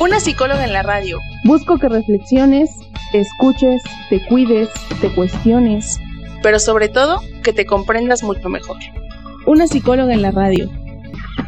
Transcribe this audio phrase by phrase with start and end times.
[0.00, 1.18] Una psicóloga en la radio.
[1.44, 2.70] Busco que reflexiones,
[3.12, 6.00] te escuches, te cuides, te cuestiones.
[6.42, 8.78] Pero sobre todo, que te comprendas mucho mejor.
[9.46, 10.70] Una psicóloga en la radio.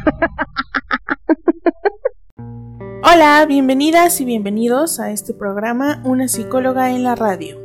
[3.03, 7.59] Hola, bienvenidas y bienvenidos a este programa Una psicóloga en la radio.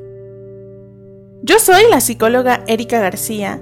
[1.42, 3.60] Yo soy la psicóloga Erika García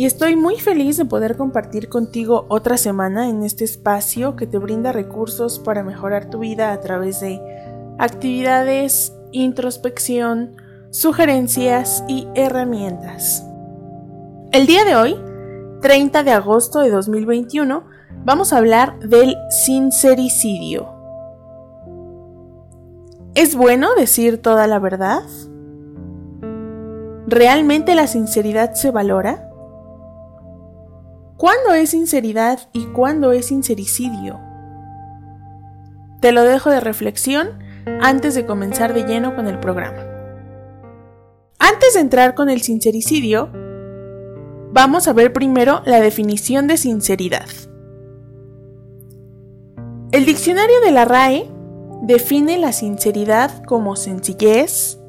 [0.00, 4.56] y estoy muy feliz de poder compartir contigo otra semana en este espacio que te
[4.56, 7.38] brinda recursos para mejorar tu vida a través de
[7.98, 10.56] actividades, introspección,
[10.88, 13.44] sugerencias y herramientas.
[14.52, 15.20] El día de hoy,
[15.82, 17.84] 30 de agosto de 2021,
[18.24, 20.88] vamos a hablar del sincericidio.
[23.34, 25.24] ¿Es bueno decir toda la verdad?
[27.26, 29.49] ¿Realmente la sinceridad se valora?
[31.40, 34.38] ¿Cuándo es sinceridad y cuándo es sincericidio?
[36.20, 37.58] Te lo dejo de reflexión
[38.02, 40.04] antes de comenzar de lleno con el programa.
[41.58, 43.48] Antes de entrar con el sincericidio,
[44.70, 47.48] vamos a ver primero la definición de sinceridad.
[50.12, 51.50] El diccionario de la RAE
[52.02, 55.00] define la sinceridad como sencillez,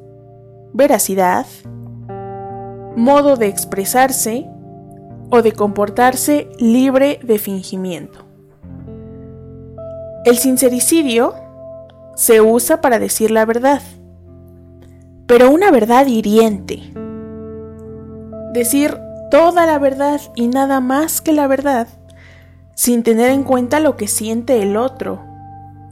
[0.72, 1.44] veracidad,
[2.96, 4.48] modo de expresarse
[5.34, 8.18] o de comportarse libre de fingimiento.
[10.26, 11.34] El sincericidio
[12.14, 13.80] se usa para decir la verdad,
[15.26, 16.82] pero una verdad hiriente.
[18.52, 18.98] Decir
[19.30, 21.88] toda la verdad y nada más que la verdad,
[22.74, 25.22] sin tener en cuenta lo que siente el otro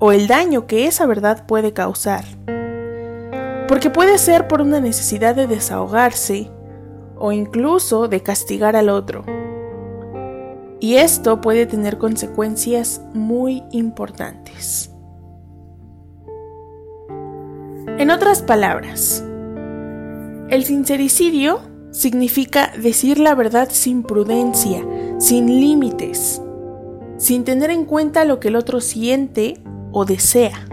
[0.00, 2.24] o el daño que esa verdad puede causar.
[3.68, 6.50] Porque puede ser por una necesidad de desahogarse
[7.20, 9.24] o incluso de castigar al otro.
[10.80, 14.90] Y esto puede tener consecuencias muy importantes.
[17.98, 19.22] En otras palabras,
[20.48, 21.60] el sincericidio
[21.90, 24.82] significa decir la verdad sin prudencia,
[25.18, 26.40] sin límites,
[27.18, 30.66] sin tener en cuenta lo que el otro siente o desea.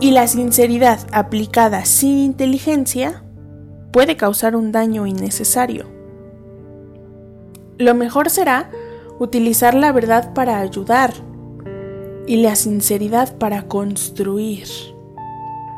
[0.00, 3.22] Y la sinceridad aplicada sin inteligencia
[3.96, 5.86] puede causar un daño innecesario.
[7.78, 8.70] Lo mejor será
[9.18, 11.14] utilizar la verdad para ayudar,
[12.26, 14.68] y la sinceridad para construir,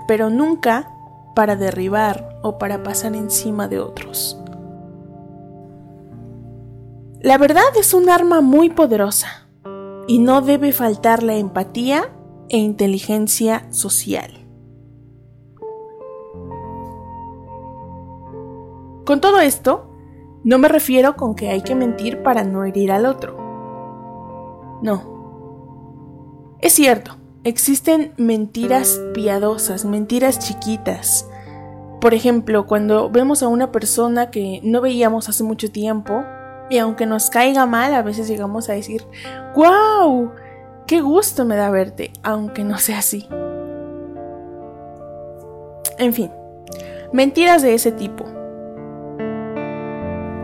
[0.08, 0.90] pero nunca
[1.36, 4.36] para derribar o para pasar encima de otros.
[7.20, 9.48] La verdad es un arma muy poderosa
[10.08, 12.10] y no debe faltar la empatía
[12.48, 14.37] e inteligencia social.
[19.08, 19.88] Con todo esto,
[20.44, 23.38] no me refiero con que hay que mentir para no herir al otro.
[24.82, 31.26] No, es cierto, existen mentiras piadosas, mentiras chiquitas.
[32.02, 36.22] Por ejemplo, cuando vemos a una persona que no veíamos hace mucho tiempo,
[36.68, 39.06] y aunque nos caiga mal, a veces llegamos a decir,
[39.56, 40.32] ¡Wow!
[40.86, 42.12] ¡Qué gusto me da verte!
[42.22, 43.26] Aunque no sea así.
[45.96, 46.30] En fin,
[47.10, 48.26] mentiras de ese tipo.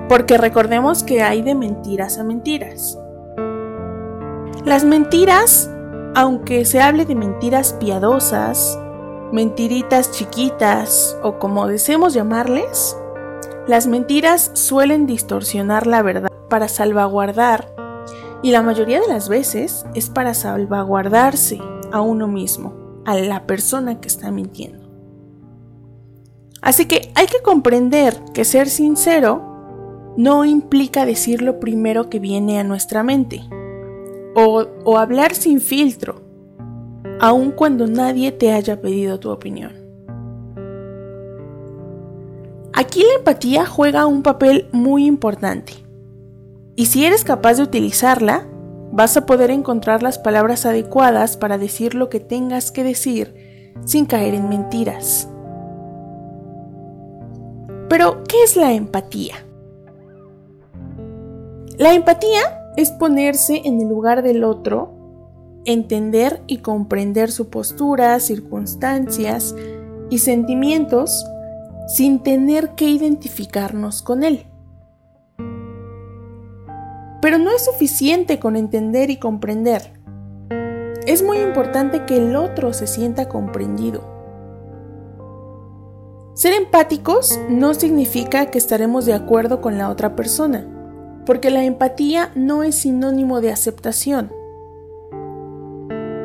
[0.08, 2.98] Porque recordemos que hay de mentiras a mentiras.
[4.64, 5.70] Las mentiras
[6.14, 8.78] aunque se hable de mentiras piadosas,
[9.32, 12.96] mentiritas chiquitas o como deseemos llamarles,
[13.66, 17.74] las mentiras suelen distorsionar la verdad para salvaguardar
[18.42, 21.60] y la mayoría de las veces es para salvaguardarse
[21.90, 24.84] a uno mismo, a la persona que está mintiendo.
[26.60, 29.53] Así que hay que comprender que ser sincero
[30.16, 33.42] no implica decir lo primero que viene a nuestra mente
[34.34, 36.22] o, hablar sin filtro,
[37.20, 39.72] aun cuando nadie te haya pedido tu opinión.
[42.72, 45.72] Aquí la empatía juega un papel muy importante.
[46.74, 48.48] Y si eres capaz de utilizarla,
[48.90, 54.06] vas a poder encontrar las palabras adecuadas para decir lo que tengas que decir sin
[54.06, 55.28] caer en mentiras.
[57.88, 59.36] Pero, ¿qué es la empatía?
[61.76, 64.92] La empatía es ponerse en el lugar del otro,
[65.64, 69.56] entender y comprender su postura, circunstancias
[70.08, 71.26] y sentimientos
[71.88, 74.46] sin tener que identificarnos con él.
[77.20, 80.00] Pero no es suficiente con entender y comprender.
[81.06, 84.14] Es muy importante que el otro se sienta comprendido.
[86.34, 90.68] Ser empáticos no significa que estaremos de acuerdo con la otra persona,
[91.26, 94.30] porque la empatía no es sinónimo de aceptación.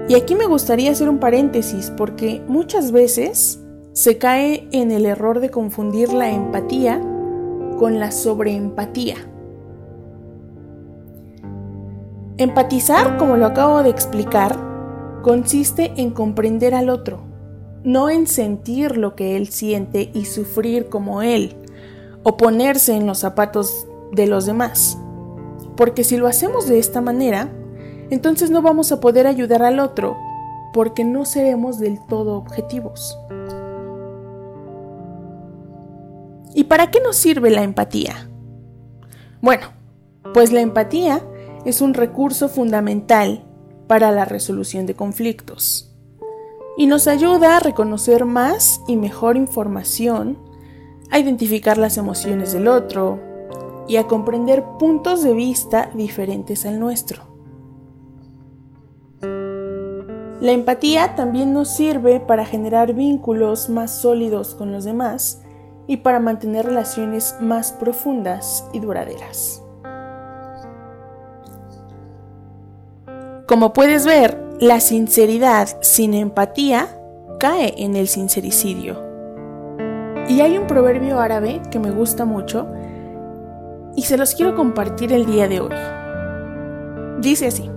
[0.08, 3.64] Y aquí me gustaría hacer un paréntesis porque muchas veces
[3.94, 7.00] se cae en el error de confundir la empatía
[7.78, 9.16] con la sobreempatía.
[12.38, 14.56] Empatizar, como lo acabo de explicar,
[15.22, 17.20] consiste en comprender al otro,
[17.84, 21.56] no en sentir lo que él siente y sufrir como él,
[22.24, 24.98] o ponerse en los zapatos de los demás.
[25.76, 27.52] Porque si lo hacemos de esta manera,
[28.10, 30.18] entonces no vamos a poder ayudar al otro,
[30.74, 33.18] porque no seremos del todo objetivos.
[36.54, 38.30] ¿Y para qué nos sirve la empatía?
[39.42, 39.68] Bueno,
[40.34, 41.24] pues la empatía
[41.66, 43.46] es un recurso fundamental
[43.88, 45.96] para la resolución de conflictos
[46.78, 50.38] y nos ayuda a reconocer más y mejor información,
[51.12, 53.29] a identificar las emociones del otro
[53.90, 57.24] y a comprender puntos de vista diferentes al nuestro.
[60.40, 65.42] La empatía también nos sirve para generar vínculos más sólidos con los demás
[65.88, 69.64] y para mantener relaciones más profundas y duraderas.
[73.48, 76.88] Como puedes ver, la sinceridad sin empatía
[77.40, 79.04] cae en el sincericidio.
[80.28, 82.68] Y hay un proverbio árabe que me gusta mucho
[84.00, 85.76] y se los quiero compartir el día de hoy.
[87.20, 87.70] Dice así,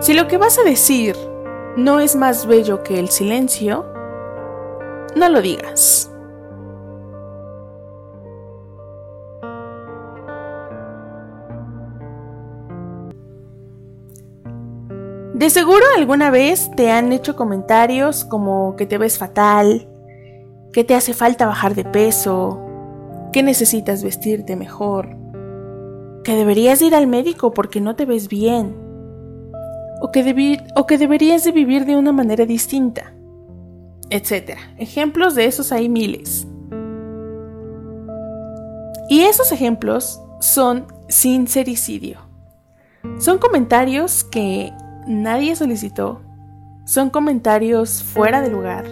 [0.00, 1.16] si lo que vas a decir
[1.78, 3.86] no es más bello que el silencio,
[5.16, 6.12] no lo digas.
[15.32, 19.88] De seguro alguna vez te han hecho comentarios como que te ves fatal,
[20.70, 22.69] que te hace falta bajar de peso,
[23.32, 25.16] que necesitas vestirte mejor,
[26.24, 28.74] que deberías ir al médico porque no te ves bien,
[30.00, 33.12] o que, deberías de vivir de una manera distinta,
[34.08, 34.58] etc.
[34.78, 36.46] Ejemplos de esos hay miles.
[39.08, 42.18] Y esos ejemplos son sincericidio.
[43.18, 44.72] Son comentarios que
[45.06, 46.22] nadie solicitó,
[46.86, 48.84] son comentarios fuera de lugar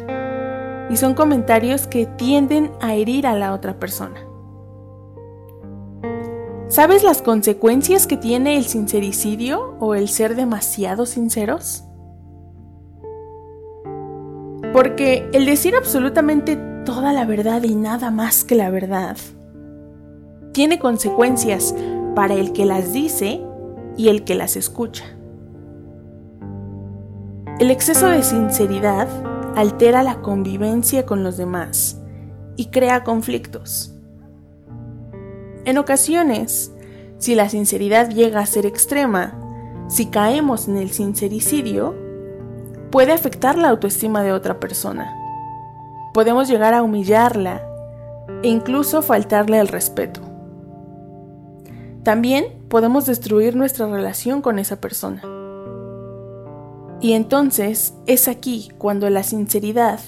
[0.91, 4.28] y son comentarios que tienden a herir a la otra persona.
[6.69, 11.85] ¿Sabes las consecuencias que tiene el sincericidio o el ser demasiado sinceros?
[14.75, 19.17] Porque el decir absolutamente toda la verdad y nada más que la verdad
[20.53, 21.75] tiene consecuencias
[22.15, 23.41] para el que las dice
[23.97, 25.05] y el que las escucha.
[27.61, 29.09] El exceso de sinceridad
[29.57, 31.99] altera la convivencia con los demás
[32.57, 33.98] y crea conflictos.
[35.69, 36.73] En ocasiones,
[37.19, 39.35] si la sinceridad llega a ser extrema,
[39.87, 41.95] si caemos en el sincericidio,
[42.91, 45.15] puede afectar la autoestima de otra persona.
[46.15, 47.61] Podemos llegar a humillarla
[48.43, 50.23] e incluso faltarle el respeto.
[52.03, 55.21] También podemos destruir nuestra relación con esa persona.
[57.03, 60.01] Y entonces es aquí cuando la sinceridad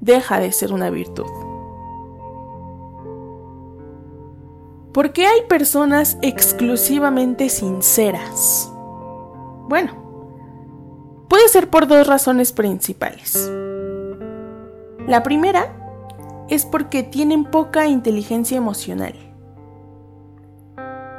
[0.00, 1.41] deja de ser una virtud.
[4.92, 8.70] ¿Por qué hay personas exclusivamente sinceras?
[9.68, 13.50] Bueno, puede ser por dos razones principales.
[15.06, 19.14] La primera es porque tienen poca inteligencia emocional.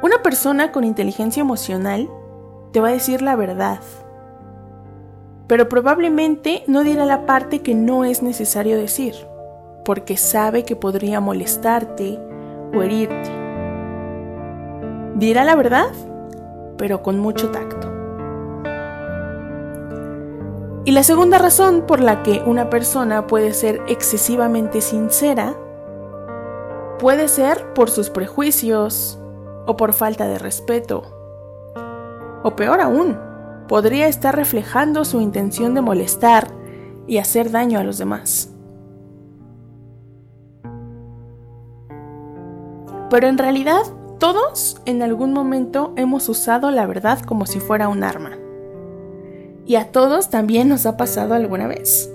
[0.02, 2.08] Una persona con inteligencia emocional
[2.72, 3.80] te va a decir la verdad
[5.46, 9.14] pero probablemente no dirá la parte que no es necesario decir,
[9.84, 12.18] porque sabe que podría molestarte
[12.74, 13.43] o herirte.
[15.14, 15.92] Dirá la verdad,
[16.76, 17.92] pero con mucho tacto.
[20.84, 25.54] Y la segunda razón por la que una persona puede ser excesivamente sincera
[26.98, 29.18] puede ser por sus prejuicios
[29.66, 31.02] o por falta de respeto.
[32.42, 33.18] O peor aún,
[33.68, 36.48] podría estar reflejando su intención de molestar
[37.06, 38.50] y hacer daño a los demás.
[43.10, 43.82] Pero en realidad,
[44.18, 48.38] todos en algún momento hemos usado la verdad como si fuera un arma.
[49.66, 52.10] Y a todos también nos ha pasado alguna vez.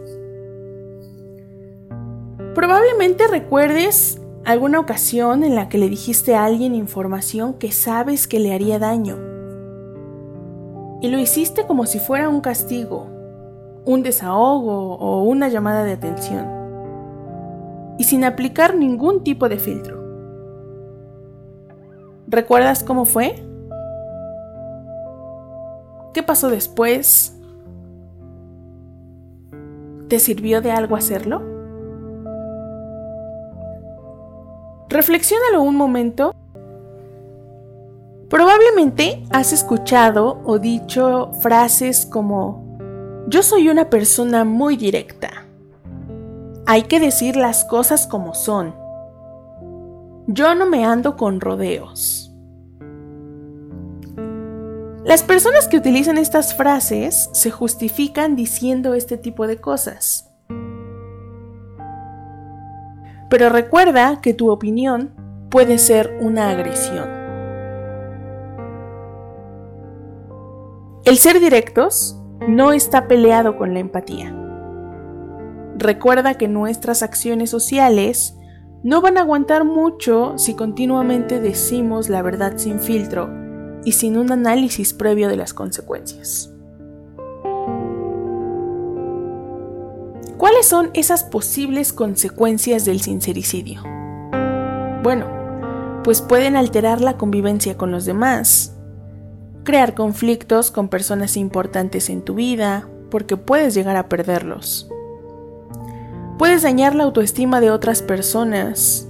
[2.55, 8.39] Probablemente recuerdes alguna ocasión en la que le dijiste a alguien información que sabes que
[8.39, 9.17] le haría daño.
[11.01, 13.07] Y lo hiciste como si fuera un castigo,
[13.85, 16.47] un desahogo o una llamada de atención.
[17.97, 19.98] Y sin aplicar ningún tipo de filtro.
[22.31, 23.43] ¿Recuerdas cómo fue?
[26.13, 27.35] ¿Qué pasó después?
[30.09, 31.41] ¿Te sirvió de algo hacerlo?
[34.89, 36.35] Reflexiónalo un momento.
[38.29, 42.77] Probablemente has escuchado o dicho frases como,
[43.27, 45.47] yo soy una persona muy directa.
[46.67, 48.78] Hay que decir las cosas como son.
[50.31, 52.31] Yo no me ando con rodeos.
[55.03, 60.31] Las personas que utilizan estas frases se justifican diciendo este tipo de cosas.
[63.31, 65.15] Pero recuerda que tu opinión
[65.49, 67.09] puede ser una agresión.
[71.05, 74.31] El ser directos no está peleado con la empatía.
[75.75, 78.35] Recuerda que nuestras acciones sociales
[78.83, 83.29] no van a aguantar mucho si continuamente decimos la verdad sin filtro
[83.83, 86.53] y sin un análisis previo de las consecuencias.
[90.37, 93.83] ¿Cuáles son esas posibles consecuencias del sincericidio?
[95.03, 95.25] Bueno,
[96.03, 98.73] pues pueden alterar la convivencia con los demás,
[99.65, 104.89] crear conflictos con personas importantes en tu vida, porque puedes llegar a perderlos.
[106.39, 109.09] Puedes dañar la autoestima de otras personas,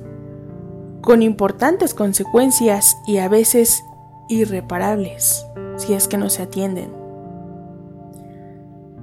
[1.00, 3.84] con importantes consecuencias y a veces
[4.30, 5.46] irreparables,
[5.78, 6.92] si es que no se atienden.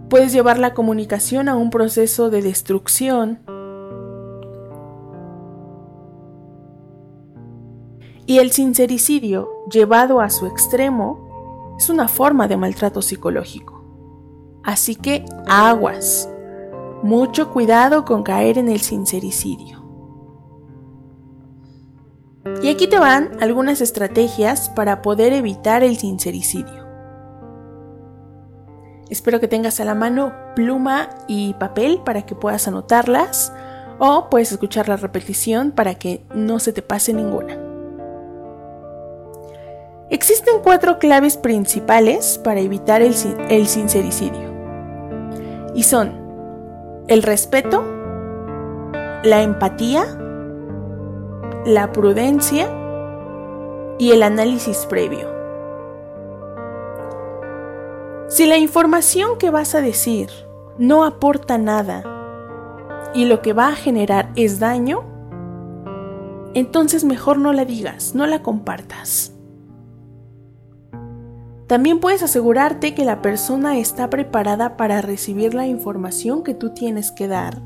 [0.08, 3.38] Puedes llevar la comunicación a un proceso de destrucción
[8.26, 13.84] y el sincericidio llevado a su extremo es una forma de maltrato psicológico.
[14.64, 16.28] Así que aguas,
[17.02, 19.84] mucho cuidado con caer en el sincericidio.
[22.62, 26.86] Y aquí te van algunas estrategias para poder evitar el sincericidio.
[29.08, 33.52] Espero que tengas a la mano pluma y papel para que puedas anotarlas
[33.98, 37.56] o puedes escuchar la repetición para que no se te pase ninguna.
[40.10, 43.14] Existen cuatro claves principales para evitar el,
[43.48, 44.54] el sincericidio.
[45.74, 46.25] Y son
[47.08, 47.84] el respeto,
[49.22, 50.04] la empatía,
[51.64, 52.68] la prudencia
[53.98, 55.28] y el análisis previo.
[58.28, 60.30] Si la información que vas a decir
[60.78, 62.02] no aporta nada
[63.14, 65.04] y lo que va a generar es daño,
[66.54, 69.35] entonces mejor no la digas, no la compartas.
[71.66, 77.10] También puedes asegurarte que la persona está preparada para recibir la información que tú tienes
[77.10, 77.60] que dar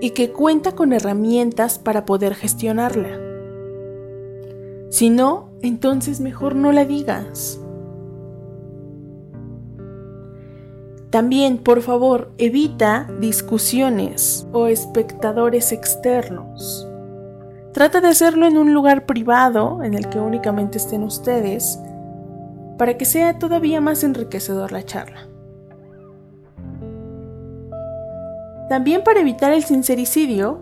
[0.00, 3.18] y que cuenta con herramientas para poder gestionarla.
[4.90, 7.58] Si no, entonces mejor no la digas.
[11.08, 16.86] También, por favor, evita discusiones o espectadores externos.
[17.72, 21.78] Trata de hacerlo en un lugar privado en el que únicamente estén ustedes
[22.78, 25.28] para que sea todavía más enriquecedor la charla.
[28.68, 30.60] También para evitar el sincericidio,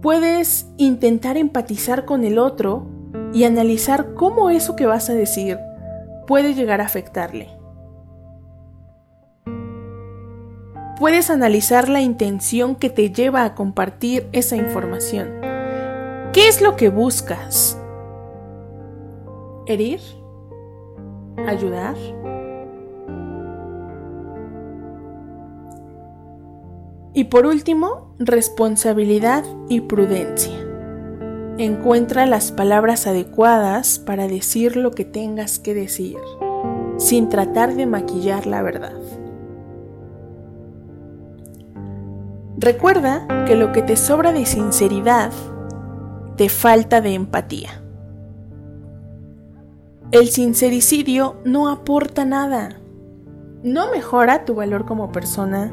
[0.00, 2.86] puedes intentar empatizar con el otro
[3.32, 5.58] y analizar cómo eso que vas a decir
[6.26, 7.58] puede llegar a afectarle.
[10.98, 15.30] puedes analizar la intención que te lleva a compartir esa información.
[16.32, 17.78] ¿Qué es lo que buscas?
[19.66, 20.00] ¿Herir?
[21.46, 21.96] ¿Ayudar?
[27.14, 30.54] Y por último, responsabilidad y prudencia.
[31.58, 36.18] Encuentra las palabras adecuadas para decir lo que tengas que decir,
[36.96, 38.94] sin tratar de maquillar la verdad.
[42.56, 45.32] Recuerda que lo que te sobra de sinceridad
[46.36, 47.82] te falta de empatía.
[50.10, 52.80] El sincericidio no aporta nada.
[53.62, 55.70] No mejora tu valor como persona,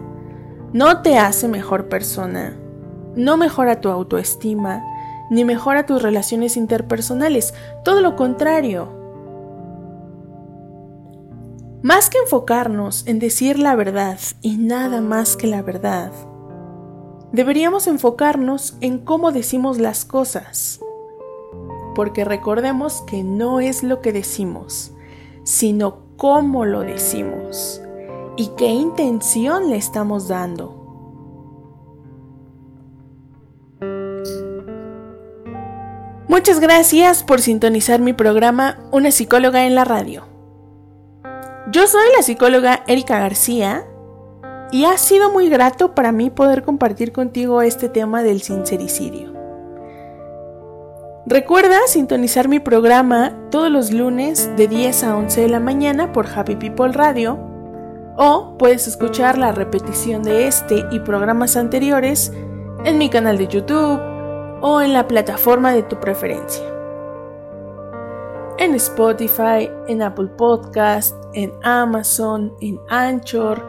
[0.74, 2.60] no te hace mejor persona,
[3.16, 4.84] no mejora tu autoestima,
[5.30, 7.54] ni mejora tus relaciones interpersonales,
[7.86, 8.90] todo lo contrario.
[11.82, 16.12] Más que enfocarnos en decir la verdad y nada más que la verdad,
[17.32, 20.82] deberíamos enfocarnos en cómo decimos las cosas.
[21.96, 24.94] Porque recordemos que no es lo que decimos,
[25.44, 27.82] sino cómo lo decimos
[28.38, 30.86] y qué intención le estamos dando.
[36.28, 40.28] Muchas gracias por sintonizar mi programa Una psicóloga en la radio.
[41.72, 43.86] Yo soy la psicóloga Erika García
[44.72, 49.35] y ha sido muy grato para mí poder compartir contigo este tema del sincericidio.
[51.28, 56.28] Recuerda sintonizar mi programa todos los lunes de 10 a 11 de la mañana por
[56.28, 57.40] Happy People Radio
[58.16, 62.32] o puedes escuchar la repetición de este y programas anteriores
[62.84, 64.00] en mi canal de YouTube
[64.62, 66.64] o en la plataforma de tu preferencia.
[68.60, 73.66] En Spotify, en Apple Podcast, en Amazon, en Anchor,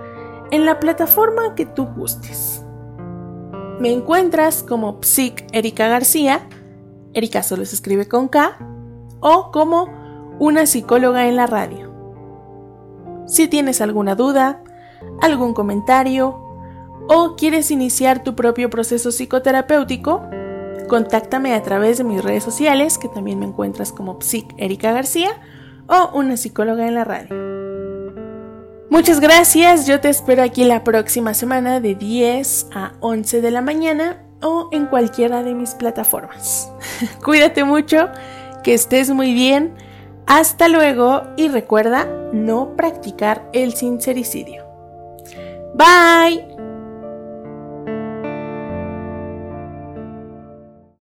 [0.51, 2.63] en la plataforma que tú gustes.
[3.81, 6.47] Me encuentras como Psic Erika García,
[7.17, 8.59] Erika solo se escribe con K,
[9.21, 9.89] o como
[10.39, 11.91] una psicóloga en la radio.
[13.27, 14.63] Si tienes alguna duda,
[15.23, 16.39] algún comentario
[17.09, 20.29] o quieres iniciar tu propio proceso psicoterapéutico,
[20.89, 25.31] contáctame a través de mis redes sociales, que también me encuentras como Psic Erika García
[25.89, 27.35] o una psicóloga en la radio.
[28.91, 33.63] Muchas gracias, yo te espero aquí la próxima semana de 10 a 11 de la
[33.63, 36.71] mañana o en cualquiera de mis plataformas.
[37.25, 38.09] Cuídate mucho,
[38.63, 39.75] que estés muy bien,
[40.27, 44.65] hasta luego y recuerda no practicar el sincericidio.
[45.75, 46.56] Bye.